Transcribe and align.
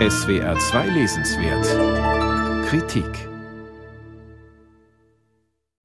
SWR 0.00 0.58
2 0.58 0.88
Lesenswert 0.88 2.66
Kritik 2.66 3.28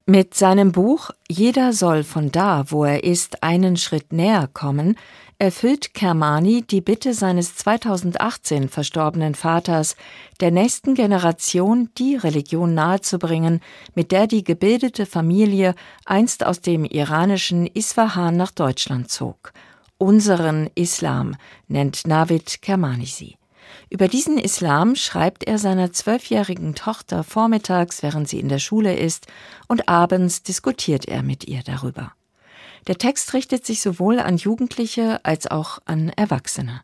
Mit 0.08 0.34
seinem 0.34 0.72
Buch 0.72 1.12
Jeder 1.30 1.74
soll 1.74 2.04
von 2.04 2.32
da, 2.32 2.72
wo 2.72 2.86
er 2.86 3.04
ist, 3.04 3.44
einen 3.44 3.78
Schritt 3.78 4.12
näher 4.12 4.50
kommen, 4.52 4.98
erfüllt 5.38 5.94
Kermani 5.94 6.64
die 6.64 6.82
Bitte 6.82 7.14
seines 7.14 7.56
2018 7.58 8.68
verstorbenen 8.68 9.36
Vaters, 9.36 9.96
der 10.40 10.50
nächsten 10.50 10.96
Generation 10.96 11.92
die 12.00 12.16
Religion 12.16 12.74
nahezubringen, 12.74 13.62
mit 13.94 14.12
der 14.12 14.26
die 14.26 14.44
gebildete 14.44 15.06
Familie 15.06 15.76
einst 16.06 16.44
aus 16.44 16.62
dem 16.62 16.84
iranischen 16.84 17.68
Isfahan 17.68 18.38
nach 18.38 18.52
Deutschland 18.52 19.12
zog. 19.12 19.54
Unseren 20.00 20.68
Islam 20.74 21.36
nennt 21.68 22.08
Navid 22.08 22.64
Kermani 22.64 23.06
sie. 23.06 23.39
Über 23.90 24.08
diesen 24.08 24.38
Islam 24.38 24.96
schreibt 24.96 25.44
er 25.46 25.58
seiner 25.58 25.92
zwölfjährigen 25.92 26.76
Tochter 26.76 27.24
vormittags, 27.24 28.04
während 28.04 28.28
sie 28.28 28.40
in 28.40 28.50
der 28.50 28.60
Schule 28.60 28.96
ist, 28.96 29.28
und 29.68 29.90
abends 29.90 30.44
diskutiert 30.44 31.06
er 31.08 31.24
mit 31.24 31.46
ihr 31.46 31.64
darüber. 31.64 32.14
Der 32.88 32.98
Text 32.98 33.34
richtet 33.34 33.66
sich 33.66 33.82
sowohl 33.82 34.20
an 34.20 34.38
Jugendliche 34.38 35.24
als 35.24 35.48
auch 35.48 35.80
an 35.86 36.10
Erwachsene. 36.10 36.82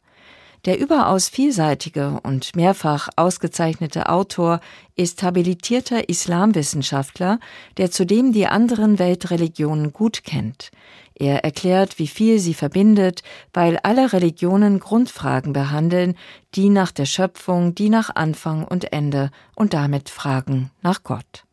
Der 0.66 0.80
überaus 0.80 1.30
vielseitige 1.30 2.20
und 2.23 2.55
mehrfach 2.55 3.09
ausgezeichnete 3.16 4.09
Autor 4.09 4.61
ist 4.95 5.22
habilitierter 5.22 6.09
Islamwissenschaftler, 6.09 7.39
der 7.77 7.91
zudem 7.91 8.33
die 8.33 8.47
anderen 8.47 8.97
Weltreligionen 8.97 9.94
gut 9.94 10.23
kennt. 10.23 10.72
Er 11.18 11.46
erklärt, 11.46 11.98
wie 11.98 12.08
viel 12.08 12.40
sie 12.40 12.54
verbindet, 12.54 13.23
weil 13.54 13.78
alle 13.84 14.12
Religionen 14.12 14.80
Grundfragen 14.80 15.54
behandeln, 15.54 16.16
die 16.56 16.70
nach 16.70 16.92
der 16.92 17.06
Schöpfung, 17.06 17.73
die 17.73 17.90
nach 17.90 18.14
Anfang 18.16 18.66
und 18.66 18.92
Ende 18.92 19.31
und 19.56 19.73
damit 19.73 20.09
Fragen 20.09 20.72
nach 20.81 21.04
Gott. 21.04 21.45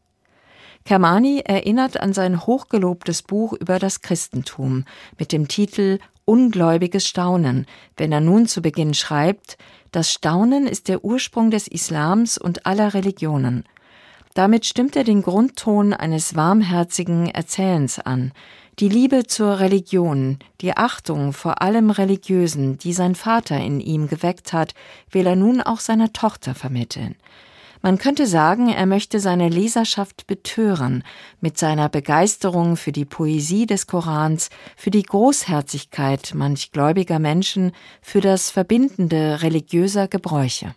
Kermani 0.84 1.42
erinnert 1.44 2.00
an 2.00 2.12
sein 2.12 2.44
hochgelobtes 2.44 3.22
Buch 3.22 3.52
über 3.52 3.78
das 3.78 4.00
Christentum 4.00 4.84
mit 5.16 5.30
dem 5.30 5.46
Titel 5.46 6.00
Ungläubiges 6.24 7.06
Staunen, 7.06 7.66
wenn 7.96 8.12
er 8.12 8.20
nun 8.20 8.46
zu 8.46 8.62
Beginn 8.62 8.94
schreibt, 8.94 9.58
das 9.92 10.12
Staunen 10.12 10.66
ist 10.66 10.88
der 10.88 11.04
Ursprung 11.04 11.50
des 11.50 11.68
Islams 11.68 12.38
und 12.38 12.66
aller 12.66 12.94
Religionen. 12.94 13.64
Damit 14.34 14.64
stimmt 14.64 14.96
er 14.96 15.04
den 15.04 15.22
Grundton 15.22 15.92
eines 15.92 16.34
warmherzigen 16.34 17.28
Erzählens 17.28 17.98
an, 17.98 18.32
die 18.78 18.88
Liebe 18.88 19.26
zur 19.26 19.60
Religion, 19.60 20.38
die 20.60 20.76
Achtung 20.76 21.32
vor 21.32 21.60
allem 21.60 21.90
Religiösen, 21.90 22.78
die 22.78 22.92
sein 22.92 23.14
Vater 23.14 23.58
in 23.58 23.80
ihm 23.80 24.08
geweckt 24.08 24.52
hat, 24.52 24.74
will 25.10 25.26
er 25.26 25.36
nun 25.36 25.60
auch 25.60 25.80
seiner 25.80 26.12
Tochter 26.12 26.54
vermitteln. 26.54 27.16
Man 27.84 27.98
könnte 27.98 28.28
sagen, 28.28 28.68
er 28.68 28.86
möchte 28.86 29.18
seine 29.18 29.48
Leserschaft 29.48 30.28
betören 30.28 31.02
mit 31.40 31.58
seiner 31.58 31.88
Begeisterung 31.88 32.76
für 32.76 32.92
die 32.92 33.04
Poesie 33.04 33.66
des 33.66 33.88
Korans, 33.88 34.50
für 34.76 34.92
die 34.92 35.02
Großherzigkeit 35.02 36.32
manch 36.34 36.70
gläubiger 36.70 37.18
Menschen, 37.18 37.72
für 38.00 38.20
das 38.20 38.50
Verbindende 38.50 39.42
religiöser 39.42 40.06
Gebräuche. 40.06 40.76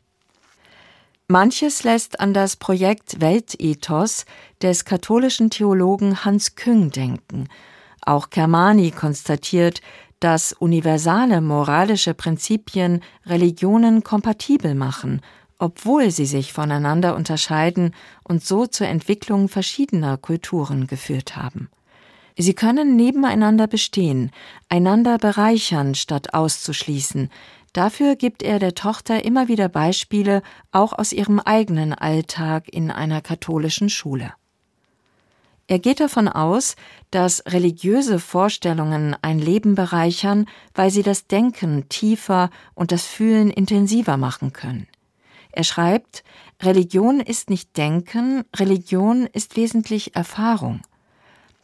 Manches 1.28 1.84
lässt 1.84 2.20
an 2.20 2.34
das 2.34 2.56
Projekt 2.56 3.22
Weltethos 3.22 4.26
des 4.62 4.84
katholischen 4.84 5.52
Theologen 5.52 6.26
Hans 6.26 6.56
Küng 6.56 6.92
denken. 6.92 7.48
Auch 8.06 8.30
Kermani 8.30 8.92
konstatiert, 8.92 9.82
dass 10.20 10.54
universale 10.54 11.42
moralische 11.42 12.14
Prinzipien 12.14 13.02
Religionen 13.26 14.04
kompatibel 14.04 14.76
machen 14.76 15.22
obwohl 15.60 16.12
sie 16.12 16.26
sich 16.26 16.54
voneinander 16.54 17.16
unterscheiden 17.16 17.94
und 18.24 18.44
so 18.44 18.66
zur 18.66 18.88
Entwicklung 18.88 19.48
verschiedener 19.48 20.18
Kulturen 20.18 20.88
geführt 20.88 21.36
haben. 21.36 21.70
Sie 22.38 22.54
können 22.54 22.98
nebeneinander 22.98 23.68
bestehen, 23.68 24.32
einander 24.68 25.18
bereichern 25.18 25.96
statt 25.96 26.34
auszuschließen. 26.34 27.30
Dafür 27.72 28.16
gibt 28.16 28.44
er 28.44 28.60
der 28.60 28.76
Tochter 28.76 29.24
immer 29.24 29.48
wieder 29.48 29.70
Beispiele, 29.70 30.42
auch 30.72 30.92
aus 30.92 31.14
ihrem 31.14 31.40
eigenen 31.40 31.94
Alltag 31.94 32.68
in 32.70 32.92
einer 32.92 33.22
katholischen 33.22 33.90
Schule. 33.90 34.34
Er 35.68 35.80
geht 35.80 36.00
davon 36.00 36.28
aus, 36.28 36.76
dass 37.10 37.44
religiöse 37.48 38.20
Vorstellungen 38.20 39.16
ein 39.22 39.40
Leben 39.40 39.74
bereichern, 39.74 40.46
weil 40.76 40.92
sie 40.92 41.02
das 41.02 41.26
Denken 41.26 41.90
tiefer 41.90 42.52
und 42.76 42.92
das 42.92 43.06
Fühlen 43.06 43.50
intensiver 43.50 44.18
machen 44.18 44.54
können. 44.54 44.88
Er 45.52 45.64
schreibt, 45.64 46.24
Religion 46.62 47.20
ist 47.20 47.50
nicht 47.50 47.78
Denken, 47.78 48.44
Religion 48.56 49.28
ist 49.34 49.56
wesentlich 49.56 50.16
Erfahrung. 50.16 50.82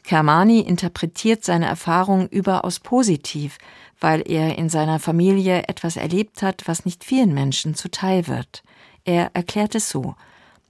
Kermani 0.04 0.62
interpretiert 0.62 1.46
seine 1.46 1.68
Erfahrung 1.68 2.28
überaus 2.28 2.80
positiv, 2.80 3.60
weil 4.00 4.24
er 4.26 4.58
in 4.58 4.70
seiner 4.70 4.98
Familie 4.98 5.68
etwas 5.68 5.96
erlebt 5.96 6.42
hat, 6.42 6.64
was 6.66 6.86
nicht 6.86 7.04
vielen 7.04 7.36
Menschen 7.36 7.76
zuteil 7.76 8.28
wird. 8.28 8.64
Er 9.04 9.30
erklärt 9.36 9.76
es 9.76 9.90
so 9.90 10.16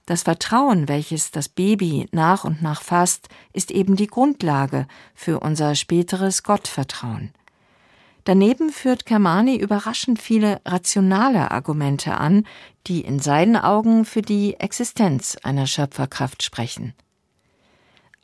Das 0.06 0.22
Vertrauen, 0.22 0.88
welches 0.88 1.30
das 1.30 1.48
Baby 1.48 2.08
nach 2.10 2.44
und 2.44 2.60
nach 2.60 2.82
fasst, 2.82 3.28
ist 3.52 3.70
eben 3.70 3.94
die 3.96 4.08
Grundlage 4.08 4.86
für 5.14 5.40
unser 5.40 5.74
späteres 5.74 6.42
Gottvertrauen. 6.42 7.32
Daneben 8.24 8.70
führt 8.70 9.06
Kermani 9.06 9.56
überraschend 9.56 10.20
viele 10.20 10.60
rationale 10.64 11.50
Argumente 11.50 12.16
an, 12.16 12.46
die 12.86 13.00
in 13.00 13.18
seinen 13.18 13.56
Augen 13.56 14.04
für 14.04 14.22
die 14.22 14.54
Existenz 14.60 15.36
einer 15.42 15.66
Schöpferkraft 15.66 16.42
sprechen. 16.42 16.94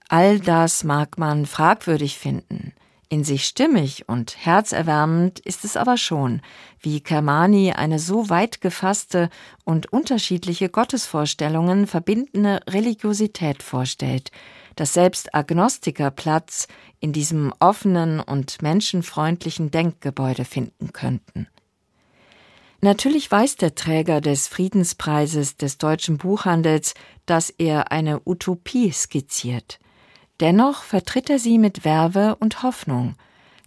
All 0.08 0.40
das 0.40 0.84
mag 0.84 1.18
man 1.18 1.46
fragwürdig 1.46 2.18
finden. 2.18 2.72
In 3.10 3.24
sich 3.24 3.46
stimmig 3.46 4.06
und 4.06 4.36
herzerwärmend 4.36 5.38
ist 5.38 5.64
es 5.64 5.78
aber 5.78 5.96
schon, 5.96 6.42
wie 6.78 7.00
Kermani 7.00 7.72
eine 7.72 7.98
so 7.98 8.28
weit 8.28 8.60
gefasste 8.60 9.30
und 9.64 9.90
unterschiedliche 9.90 10.68
Gottesvorstellungen 10.68 11.86
verbindende 11.86 12.60
Religiosität 12.68 13.62
vorstellt, 13.62 14.30
dass 14.76 14.92
selbst 14.92 15.34
Agnostiker 15.34 16.10
Platz 16.10 16.68
in 17.00 17.14
diesem 17.14 17.54
offenen 17.60 18.20
und 18.20 18.60
menschenfreundlichen 18.60 19.70
Denkgebäude 19.70 20.44
finden 20.44 20.92
könnten. 20.92 21.48
Natürlich 22.82 23.30
weiß 23.30 23.56
der 23.56 23.74
Träger 23.74 24.20
des 24.20 24.48
Friedenspreises 24.48 25.56
des 25.56 25.78
deutschen 25.78 26.18
Buchhandels, 26.18 26.92
dass 27.24 27.48
er 27.48 27.90
eine 27.90 28.20
Utopie 28.26 28.92
skizziert. 28.92 29.80
Dennoch 30.40 30.82
vertritt 30.84 31.30
er 31.30 31.38
sie 31.38 31.58
mit 31.58 31.84
Werbe 31.84 32.36
und 32.36 32.62
Hoffnung, 32.62 33.16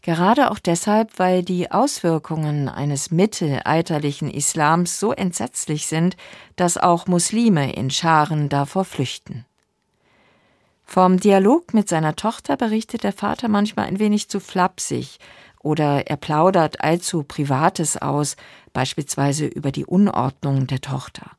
gerade 0.02 0.52
auch 0.52 0.60
deshalb, 0.60 1.20
weil 1.20 1.44
die 1.44 1.70
Auswirkungen 1.70 2.70
eines 2.70 3.12
mittelalterlichen 3.12 4.32
Islams 4.32 5.00
so 5.00 5.12
entsetzlich 5.12 5.88
sind, 5.88 6.16
dass 6.56 6.78
auch 6.78 7.08
Muslime 7.08 7.74
in 7.74 7.90
Scharen 7.90 8.48
davor 8.48 8.86
flüchten. 8.86 9.46
Vom 10.86 11.20
Dialog 11.20 11.74
mit 11.74 11.88
seiner 11.88 12.16
Tochter 12.16 12.58
berichtet 12.58 13.04
der 13.04 13.14
Vater 13.14 13.48
manchmal 13.48 13.86
ein 13.86 14.00
wenig 14.00 14.30
zu 14.30 14.40
flapsig 14.40 15.20
oder 15.62 16.08
er 16.08 16.18
plaudert 16.18 16.82
allzu 16.82 17.24
Privates 17.24 17.98
aus, 17.98 18.36
beispielsweise 18.74 19.46
über 19.46 19.72
die 19.72 19.86
Unordnung 19.86 20.68
der 20.68 20.82
Tochter. 20.82 21.32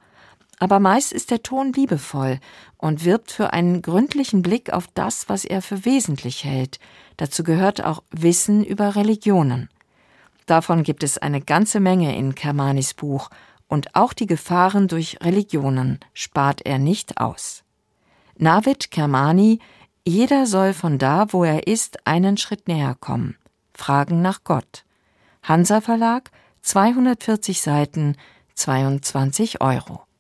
Aber 0.62 0.78
meist 0.78 1.12
ist 1.12 1.33
der 1.33 1.43
Ton 1.43 1.73
liebevoll 1.73 2.39
und 2.77 3.05
wirbt 3.05 3.33
für 3.33 3.53
einen 3.53 3.83
gründlichen 3.83 4.43
Blick 4.43 4.73
auf 4.73 4.87
das, 4.95 5.28
was 5.28 5.45
er 5.45 5.61
für 5.61 5.84
wesentlich 5.84 6.45
hält. 6.45 6.78
Dazu 7.17 7.43
gehört 7.43 7.84
auch 7.84 8.05
Wissen 8.12 8.62
über 8.62 8.95
Religionen. 8.95 9.71
Davon 10.47 10.84
gibt 10.84 11.03
es 11.03 11.19
eine 11.19 11.41
ganze 11.41 11.81
Menge 11.81 12.17
in 12.17 12.37
Kermanis 12.37 12.94
Buch, 12.94 13.29
und 13.67 13.97
auch 13.97 14.12
die 14.12 14.26
Gefahren 14.26 14.87
durch 14.87 15.19
Religionen 15.20 15.99
spart 16.14 16.64
er 16.64 16.79
nicht 16.79 17.19
aus. 17.19 17.64
Navid 18.37 18.93
Kermani, 18.93 19.59
jeder 20.06 20.47
soll 20.47 20.75
von 20.75 20.97
da, 20.97 21.26
wo 21.32 21.43
er 21.43 21.67
ist, 21.67 22.06
einen 22.06 22.37
Schritt 22.37 22.69
näher 22.69 22.94
kommen. 23.00 23.37
Fragen 23.75 24.23
nach 24.23 24.44
Gott. 24.44 24.85
Hansa 25.43 25.81
Verlag, 25.81 26.31
240 26.61 27.61
Seiten, 27.61 28.17
22 28.55 29.61
Euro. 29.61 30.03